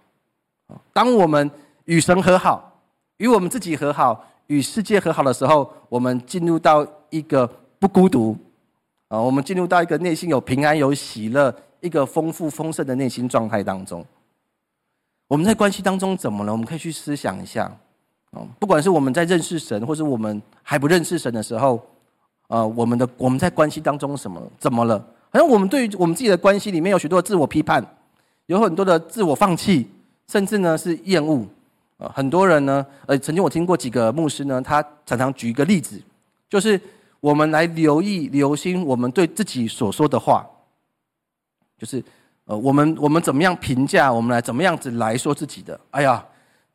[0.90, 1.48] 当我们
[1.84, 2.80] 与神和好，
[3.18, 7.46] 与我们自己和好，与世界和好的时候，我们进入到一个
[7.78, 8.34] 不孤独
[9.08, 14.02] 啊，我们进入到一个内心有平安、有喜乐、一个丰富丰盛的内心状态当中。
[15.28, 16.52] 我们在关系当中怎么了？
[16.52, 17.64] 我们可以去思想一下
[18.30, 21.86] 啊，不管是我们在认识神，或是我们还不认识神的时候。
[22.48, 24.98] 呃，我们的我们在关系当中什么怎么了？
[25.30, 27.84] 好像我们对于我们自己的关系里面有许多的自我批判，
[28.46, 29.88] 有很多的自我放弃，
[30.28, 31.44] 甚至呢是厌恶。
[31.96, 36.00] 呃，很多人呢，呃，曾经我听过几个牧师呢，他常常举一个例子，
[36.48, 36.80] 就是
[37.20, 40.46] 我们来留意、留心我们对自己所说的话，
[41.78, 42.04] 就是
[42.44, 45.78] 呃，我们我们怎么样评价，我们来怎么样子来说自己的？
[45.90, 46.24] 哎呀，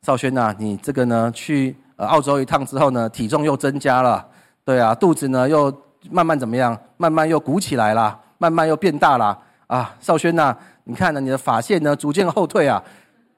[0.02, 4.26] 少轩呐，你这个呢去呃澳洲一趟之后呢，体重又增加了。
[4.64, 5.72] 对啊，肚子呢又
[6.10, 6.78] 慢慢怎么样？
[6.96, 9.94] 慢慢又鼓起来了，慢慢又变大了啊！
[10.00, 12.82] 少轩呐，你看呢，你的发线呢逐渐后退啊！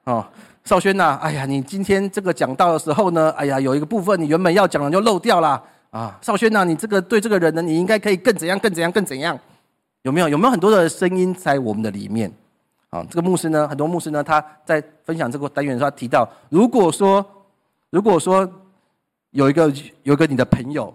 [0.03, 0.25] 哦，
[0.63, 6.17] 少轩呐，哎呀，你今天这个讲到的时候呢，哎呀，有一个部分你原本要讲的就漏掉了啊！
[6.21, 8.59] 少轩呐，你这个对这个人呢，你应该可以更怎样？
[8.59, 8.91] 更怎样？
[8.91, 9.37] 更怎样？
[10.03, 10.29] 有没有？
[10.29, 12.31] 有没有很多的声音在我们的里面？
[12.89, 17.25] 啊，这个牧师呢，很多牧师呢，他在分享这个单元的时候提到，如果说，
[17.89, 18.47] 如果说
[19.31, 20.93] 有一个有一个你的朋友。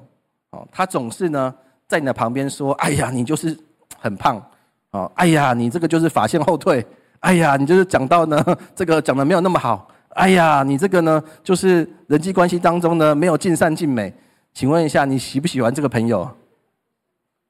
[0.51, 1.55] 哦，他总是呢
[1.87, 3.57] 在你的旁边说：“哎呀，你就是
[3.99, 4.43] 很胖，
[4.91, 6.85] 哦，哎呀，你这个就是发线后退，
[7.21, 8.43] 哎呀，你就是讲到呢
[8.75, 14.13] 这个讲的没有那么好，哎呀，你这个呢就是人际关系当中呢没有尽善尽美。”
[14.55, 16.29] 请问一下，你喜不喜欢这个朋友？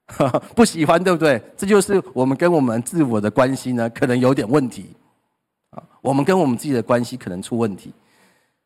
[0.54, 1.40] 不喜欢，对不对？
[1.56, 4.90] 这就是我们跟我们自我的关系呢，可能有点问题
[5.70, 5.82] 啊。
[6.02, 7.92] 我们跟我们自己的关系可能出问题，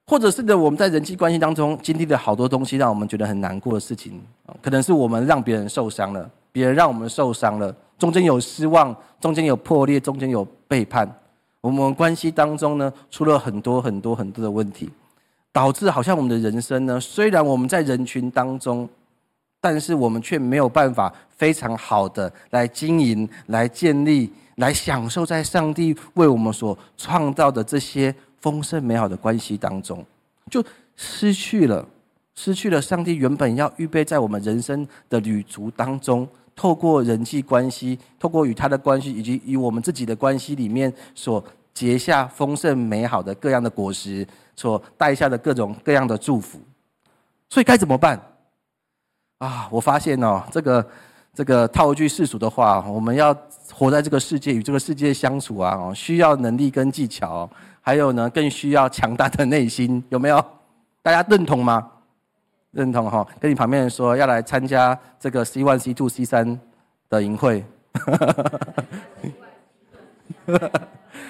[0.07, 4.21] 或者是呢，我们在人际关系当中经历了好多东西，让我们觉得很难过的事情。
[4.61, 11.11] 可能是我们让别人受伤了，别人让我们受伤了，中间有失望，中间有破裂，中间有背叛。
[11.61, 14.91] 我们关系当中呢，出了很多很多很多的问题，
[15.53, 18.89] 导致好像我们的人生呢，虽然我们在人群当中。
[19.65, 30.05] 但是我们却没有办法非常好的来经营、来建立、来享受在上帝为我们所创造的这些丰盛美好的关系当中，
[30.51, 30.63] 就
[30.97, 31.87] 失去了，
[32.35, 44.27] 失去了上帝原本要预备在我们人生的旅途当中，透过人际关系、透过与他的关系以及与我们自己的关系里面所结下丰盛美好的各样的果实，
[44.57, 46.61] 所带下的各种各样的祝福。
[47.49, 48.21] 所以该怎么办？
[49.39, 50.87] 啊，我发现哦，这个
[51.35, 53.37] 这个套一句世俗的话，我们要
[53.73, 57.49] 活在这个世界，与这个世界相处啊，需要能力跟技巧，
[57.83, 60.43] 还有呢，更需要强大的内心， 有没有？
[61.03, 61.87] 大家认同吗？
[62.71, 66.59] 认同哈，跟你旁边人说要来参加这个 C one、C two、C 三
[67.11, 67.63] 的营会。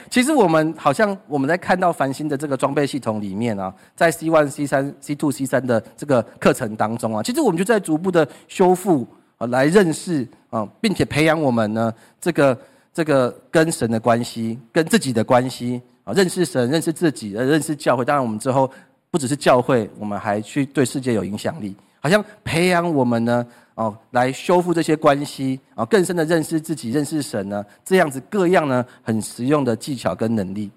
[0.09, 9.07] 其实我们好像我们在看到繁星的这个装备系统里面啊，在 C one、C 三、C two、C 三的这个课程当中啊，其实我们就在逐步的修复
[9.39, 12.57] 啊，来认识啊，并且培养我们呢这个
[12.93, 18.05] 这个跟神的关系，跟自己的关系啊，认识神，认识自己，呃，认识教会。
[18.05, 18.71] 当然，我们之后
[19.11, 23.47] 不只是教会，我们还去对世界有影响力，好像培养我们呢。
[23.75, 30.71] 哦，来修复这些关系啊，更深的认识自己、认识神呢，这样子各样呢很实用的技巧跟能力。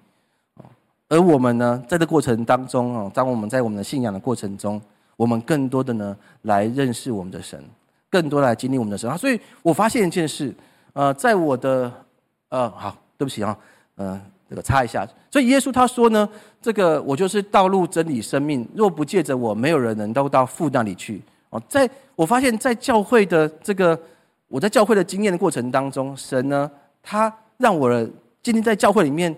[1.10, 4.82] 而我们呢，在这过程当中啊，当我们在我们的信仰的过程中，
[5.18, 7.62] 我们更多的呢来认识我们的神，
[8.10, 9.18] 更多来经历我们的神啊。
[9.18, 10.56] 所以我发现一件事，
[10.94, 11.92] 呃，在我的
[12.48, 13.58] 呃，好，对不起啊，
[13.96, 15.08] 呃，这个擦一下。
[15.32, 16.28] 所以耶稣他说呢，
[16.62, 21.22] 这个我就是道路、真理、生命，若不借着我，没有人能都到父那里去。
[21.50, 23.98] 哦在我发现，在教会的这个
[24.48, 26.70] 我在教会的经验的过程当中，神呢，
[27.02, 27.90] 他让我
[28.42, 29.36] 今天在教会里面，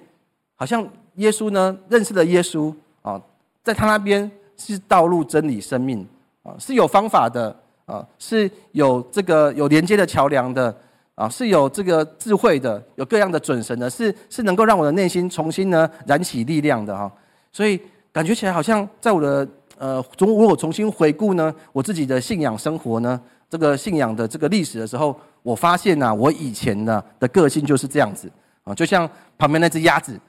[0.56, 3.22] 好像耶稣呢认识了耶稣啊，
[3.64, 6.06] 在他那边是道路、真理、生命
[6.44, 10.76] 啊，是有方法的啊，是有这个有连接的桥梁的
[11.18, 17.12] 啊，是有这个智慧的，有各样的准神的，是是能够让我的内心重新呢燃起力量的哈，
[17.52, 17.78] 所以
[18.14, 19.46] 感觉起来好像在我的。
[19.80, 28.28] 呃，从如果重新回顾呢，我自己的信仰生活呢，这个信仰的这个历史的时候，我发现呢，我以前呢的个性就是这样子
[28.64, 30.20] 啊，就像旁边那只鸭子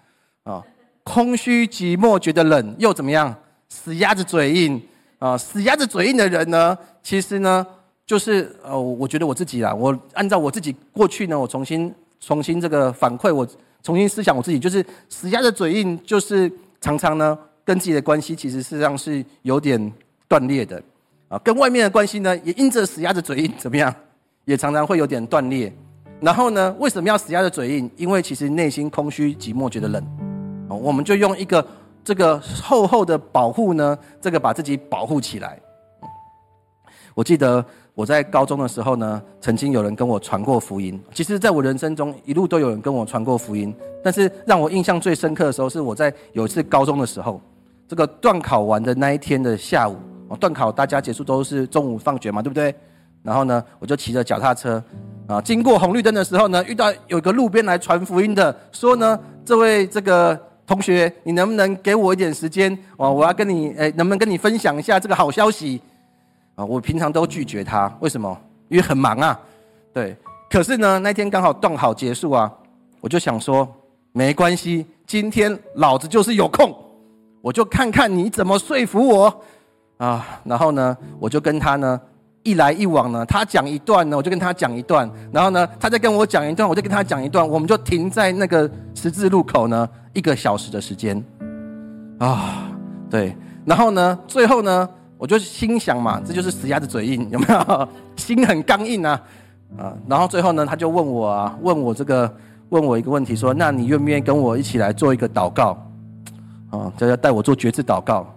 [0.45, 0.63] 啊，
[1.03, 3.35] 空虚寂寞，觉得冷，又怎么样？
[3.71, 4.83] 死鸭子嘴硬
[5.19, 7.67] 啊，死鸭子嘴硬的人呢，其实呢，
[8.09, 13.47] 就是呃，我觉得我自己啦，我按照我自己过去呢，我重新重新这个反馈，我
[13.83, 17.39] 重新思想我自己，就是死鸭子嘴硬，就是常常呢。
[17.67, 19.93] 跟自己的关系其实事实上是有点
[20.27, 20.83] 断裂的，
[21.29, 23.95] 啊，跟外面的关系呢也因着死鸭子嘴硬怎么样，
[24.47, 25.71] 也常常会有点断裂。
[26.19, 27.91] 然后呢，为什么要死鸭子嘴硬？
[27.95, 30.03] 因为其实内心空虚寂寞，觉得冷，
[30.71, 31.63] 啊，我们就用一个
[32.03, 35.61] 这个厚厚的保护呢，这个把自己保护起来。
[37.15, 37.63] 我记得
[37.99, 41.03] 我在高中的时候呢，曾经有人跟我传过福音。
[41.13, 47.41] 其实，在我人生中一路都有人跟我传过福音，但是让我印象最深刻的时候，是我在有一次高中的时候。
[47.89, 49.97] 这个断考完的那一天的下午，
[50.29, 52.73] 哦，断考大家结束都是中午放学嘛，对不对？
[53.25, 54.81] 然后呢，我就骑着脚踏车，
[55.27, 62.79] 啊，经过红绿灯的时候呢，遇到有一个路边来传福音的，说呢，这位这个同学，你能不能给我一点时间？
[62.97, 65.81] 哦，我要跟你，哎，能不能跟你分享一下这个好消息？
[66.59, 68.37] 啊，我平常都拒绝他，为什么？
[68.69, 69.39] 因为很忙啊，
[69.95, 70.17] 对。
[70.51, 72.53] 可是呢，那天刚好断好结束啊，
[73.01, 73.67] 我就想说，
[74.11, 76.75] 没关系，今天老子就是有空。
[77.41, 79.43] 我就看看你怎么说服我，
[79.99, 82.01] 啊，然后呢，我就跟他呢
[82.43, 91.23] 一来一往呢，他讲一段呢，我就跟他讲一段，然后呢，他再跟我讲一段，我就跟他讲一段，我们就停在那个十字路口呢一个小时的时间，
[92.19, 92.69] 啊，
[93.09, 97.89] 对，然后呢，最后呢，我就心想嘛，这就是死鸭子嘴硬，有没有？
[98.17, 99.21] 心很刚硬啊，
[99.77, 102.33] 啊，然后最后呢，他就问我啊，问我这个，
[102.69, 105.77] 问我一个问题，说，那你愿不愿意跟我一起来做一个祷告？
[106.71, 108.33] 啊，就要带我做绝志祷告，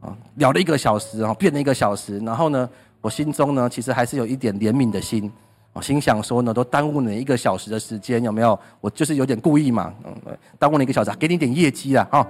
[0.00, 2.68] 啊，聊了一个小时，啊，变了一个小时，然后呢，
[3.00, 5.30] 我心中呢，其实还是有一点怜悯的心，
[5.72, 8.58] 我心想说呢，都耽误你一个小时的时间，有没有？
[8.80, 12.26] 我就是有点故意嘛，嗯，耽误你一个小时，给你点业绩啦，啊，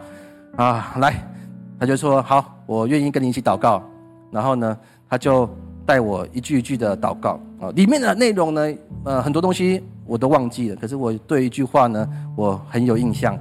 [0.57, 1.27] 啊，来，
[1.79, 3.83] 他就说好，我愿意跟你一起祷告，
[4.31, 4.77] 然后呢，
[5.09, 5.49] 他就
[5.87, 7.41] 带我一句一句的祷告。
[7.61, 8.73] 啊，里面的内容呢，
[9.05, 13.37] 呃，很多东西我都忘记了，可是我对一句话呢，我很有印象，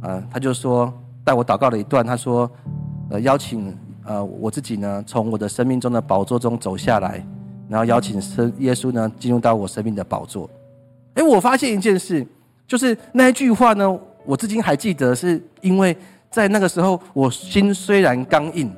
[0.00, 2.50] 啊，他就说带我祷告了一段，他说，
[3.08, 7.24] 呃，邀请呃我自己呢，从我的生命中的宝座中走下来，
[7.68, 10.50] 然后邀请生耶稣呢进入到我生命的宝座。
[11.14, 12.26] 哎，我发现一件事，
[12.66, 15.96] 就是那一句话呢，我至今还记得，是因为
[16.32, 18.72] 在那个时候，我心虽然刚硬。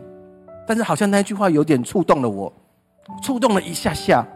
[0.66, 2.50] 但是好像那句话有点触动了我，
[3.22, 4.26] 触动了一下下。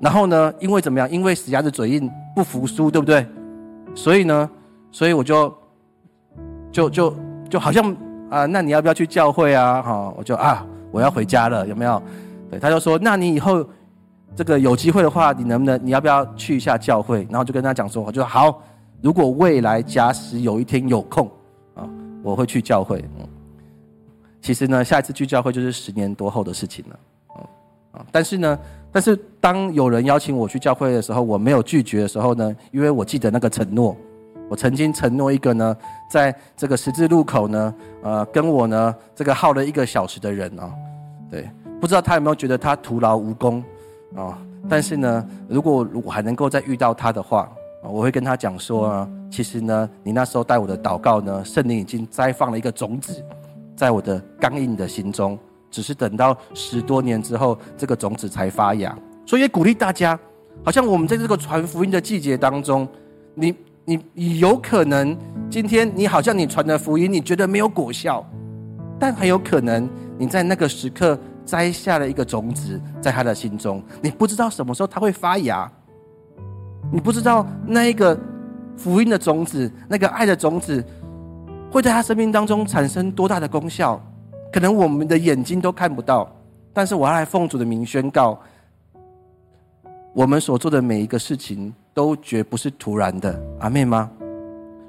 [0.00, 1.10] 然后呢，因为怎么样？
[1.10, 3.26] 因为死鸭子嘴硬不服输，对不对？
[3.94, 4.48] 所以呢，
[4.90, 5.54] 所以我就
[6.72, 7.14] 就就
[7.50, 7.94] 就好像
[8.30, 9.82] 啊，那你要不要去教会啊？
[9.82, 12.02] 哈，我就啊，我要回家了，有没有？
[12.50, 13.62] 对，他就说，那你以后
[14.34, 17.26] 这个有机会的话，你能不能，你要不要去一下教会？
[17.28, 18.62] 然后就跟他讲说，我就好，
[19.02, 21.30] 如果未来假使有一天有空，
[22.22, 23.04] 我会去教会。
[23.18, 23.26] 嗯。
[24.40, 26.98] 其实呢，下一次去教会就是十年多后的事情了，
[27.36, 27.46] 嗯
[27.92, 28.58] 啊，但是呢，
[28.92, 33.96] 但是当有人邀请我去教会的时候，我没有拒绝的时候呢，因为我记得那个承诺，
[34.48, 35.76] 我曾经承诺一个呢，
[36.08, 40.72] 在这个十字路口呢，呃，跟我呢这个耗了一个小时的人啊，
[41.28, 41.50] 对，
[41.80, 43.62] 不知道他有没有觉得他徒劳无功
[44.14, 44.38] 啊？
[44.68, 47.50] 但是呢，如果如果还能够再遇到他的话，
[47.82, 53.24] 我会跟他讲说啊，其实呢，你那时候带我的祷告呢，圣灵已经栽放了一个种子。
[53.76, 55.38] 在我的刚硬的心中，
[55.70, 58.96] 只是等到十多年之后，这个种子才发芽。
[59.24, 60.18] 所以鼓励大家，
[60.64, 62.88] 好像我们在这个传福音的季节当中，
[63.34, 63.54] 你
[63.84, 65.16] 你有可能
[65.48, 68.28] 今天你好像你传的福音，你觉得没有果效，
[68.98, 71.16] 但很有可能你在那个时刻
[71.46, 75.70] 摘下了一个种子，在他的心中，你不知道什么时候它会发芽，
[76.90, 78.18] 你不知道那一个
[78.76, 80.84] 福音的种子，那个爱的种子。
[81.70, 84.00] 会在他生命当中产生多大的功效？
[84.50, 86.26] 可能我们的眼睛都看不到，
[86.72, 88.40] 但是我要来奉主的名宣告：
[90.14, 93.38] 我们所做的每一个事情都绝不是突然的。
[93.60, 94.10] 阿妹吗？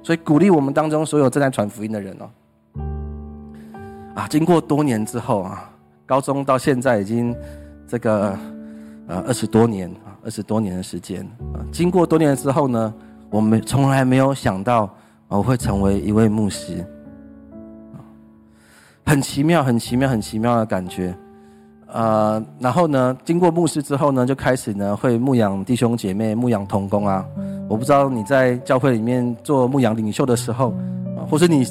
[0.02, 2.30] 所以鼓励我们当中所有正在传福音的人哦。
[4.16, 5.70] 啊，经过多年之后啊，
[6.06, 7.36] 高中到现在已经
[7.86, 8.40] 这个
[9.06, 9.94] 呃二十多年，
[10.30, 11.24] 二十多年的时间
[11.56, 12.94] 啊，经过多年之后呢，
[13.32, 14.88] 我们从来没有想到。
[15.28, 16.84] 我会成为一位牧师，
[19.06, 21.16] 很奇妙，很奇妙，很奇妙的感觉。
[21.86, 27.24] 呃，然后呢，经过牧师之后呢，就开始呢会牧养弟兄姐妹，牧养童工啊。
[27.70, 30.74] 我不知道你在教会里面做牧养领袖的时候，
[31.30, 31.64] 或是你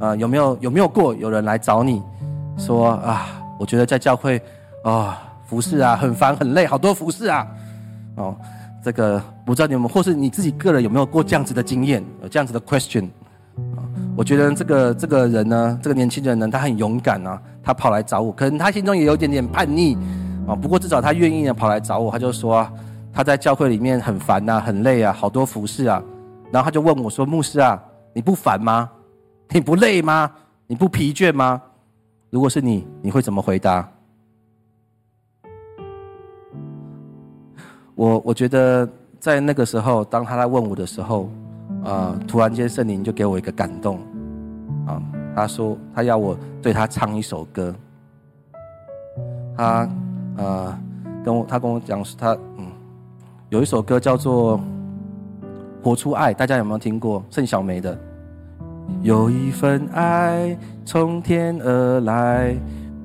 [0.00, 2.02] 啊有没有有没有过有人来找你
[2.56, 3.28] 说啊，
[3.60, 4.42] 我觉得在教会
[4.82, 7.46] 啊服侍啊很烦很累，好多服侍啊，
[8.16, 8.36] 哦。
[8.82, 13.04] 这个不知道你们，或是你自己个人有没有过这样子的经验，有这样子的 question
[13.74, 13.80] 啊？
[14.14, 19.96] 我觉得这个这个人呢，这个年轻人呢，他很勇敢啊，他跑来找我，可能他心中也有点点叛逆
[20.46, 22.68] 啊，不过至少他愿意呢跑来找我，他就说
[23.10, 26.02] 他在教会里面很烦呐，很累啊，好多服饰啊，
[26.52, 28.90] 然后他就问我说：“牧师啊，你不烦吗？
[29.48, 30.30] 你不累吗？
[30.66, 31.62] 你不疲倦吗？
[32.28, 33.88] 如果是你，你会怎么回答？”
[37.94, 38.88] 我我觉得
[39.20, 41.28] 在那个时候，当他来问我的时候，
[41.84, 43.98] 啊，突然间圣灵就给我一个感动，
[44.86, 45.00] 啊，
[45.34, 47.74] 他说他要我对他唱一首歌，
[49.56, 49.88] 他
[50.36, 50.78] 呃
[51.24, 52.66] 跟我他跟我讲是他嗯
[53.48, 54.58] 有一首歌叫做
[55.82, 57.22] 《活出爱》，大家有没有听过？
[57.30, 57.96] 盛小梅的，
[59.02, 62.56] 有一份爱从天而来，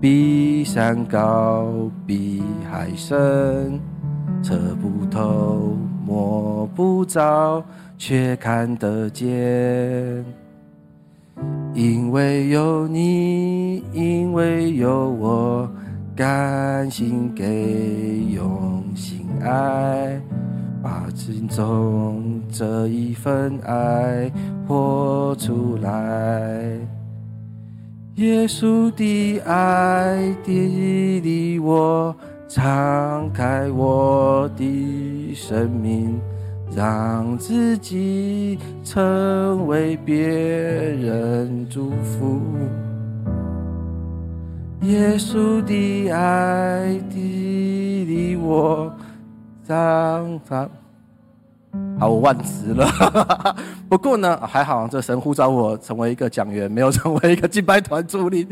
[0.02, 1.68] 比山高，
[2.08, 3.80] 比海深。
[4.42, 5.76] 测不透，
[6.06, 7.64] 摸不着，
[7.98, 9.28] 却看得见。
[11.74, 15.70] 因为有你，因为有我，
[16.16, 20.20] 甘心给用心爱，
[20.82, 24.32] 把心中这一份爱
[24.68, 26.78] 活出来。
[28.16, 32.14] 耶稣的爱激励我。
[32.50, 36.20] 敞开我的生命，
[36.76, 42.42] 让自己成为别人祝福。
[44.82, 48.92] 耶稣的爱激励我，
[49.64, 50.68] 长大……
[52.00, 52.88] 好，我忘词了。
[53.88, 58.48] 不过呢，还好，这神呼召我成为一个讲员，没有成为一个敬拜团助理。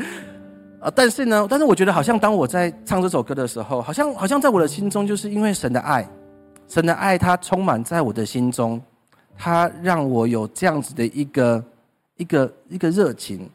[0.80, 6.08] 啊，但是呢，但是我觉得好像当我在唱这首歌的时候，好像好像在我的心中，就是因为神的爱，
[6.68, 8.80] 神的爱它充满在我的心中，
[9.36, 11.64] 它让我有这样子的一个
[12.18, 13.50] 一个一个热情，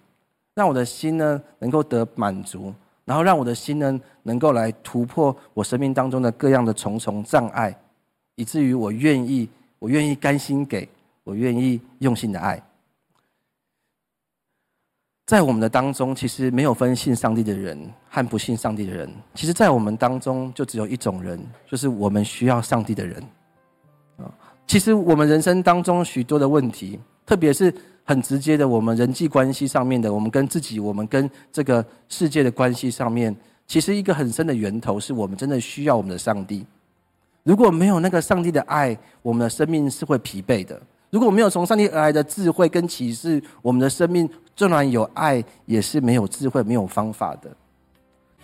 [0.55, 7.77] 让我的心呢能够得满足，然然后让我的心呢能够来突破我生命当中的各样的重重障碍，
[8.37, 9.47] 以至于我愿意，
[9.79, 10.89] 我愿意甘心给，
[11.23, 12.59] 我愿意用心的爱。
[15.25, 17.79] 在我们的当中，其实没有分信上帝的人
[18.11, 19.09] 和不信上帝的人。
[19.35, 23.23] 其实，在我们当中，就只有一种人，就是我们需要上帝的人。
[24.19, 24.27] 啊，
[24.67, 27.73] 其实我们人生当中许多的问题，特别是
[28.05, 33.35] 很直接的，我们人际关系上面的，我们跟自己，我们跟这个世界的关系上面，
[33.67, 36.67] 其实一个很深的源头，是我们真的需要我们的上帝。
[37.45, 40.81] 如果没有那个上帝的爱，我们的生命是会疲惫的。
[41.13, 47.55] 如果没有从上帝而来的智慧跟启示，我们的生命纵然有爱，也是没有智慧、没有方法的。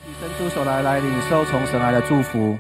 [0.04, 2.58] 请伸出手来，来领受从神来的祝福。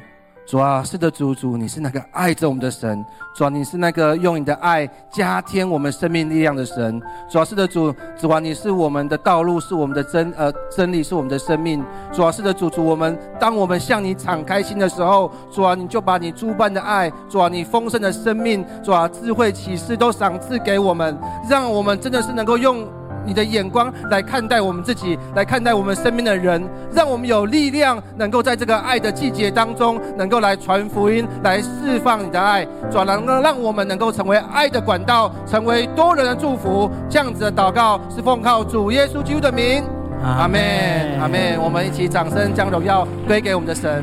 [0.48, 3.04] 主啊，是的，主主，你是那个爱着我们的神。
[3.36, 6.98] 主啊，你是那个用你的爱加添我们生命力量的神。
[7.28, 11.84] 主啊，是的，主主啊，你是我们的道路，是我们的真呃真理，是我们的生命。
[12.14, 21.14] 主啊，是的，主主，我们当我们向你敞开心的时候，主啊，你就把你诸般的爱，主啊，你丰盛的生命，主啊，智慧启示都赏赐给我们，
[21.46, 22.88] 让我们真的是能够用。
[23.28, 36.90] 你的眼光来看待我们自己，来看待我们身边的人，让我们有力量，能够在这个爱的季节当中，能够来传福音，来释放你的爱，转能够让我们能够成为爱的管道，成为多人的祝福。
[37.10, 39.84] 这样子的祷告是奉靠主耶稣基督的名，
[40.24, 41.60] 阿门，阿门。
[41.62, 44.02] 我们一起掌声将荣耀归给我们的神。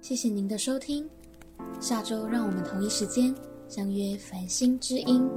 [0.00, 1.08] 谢谢您的收听，
[1.78, 3.32] 下周让我们同一时间。
[3.68, 5.28] 相约繁星之音。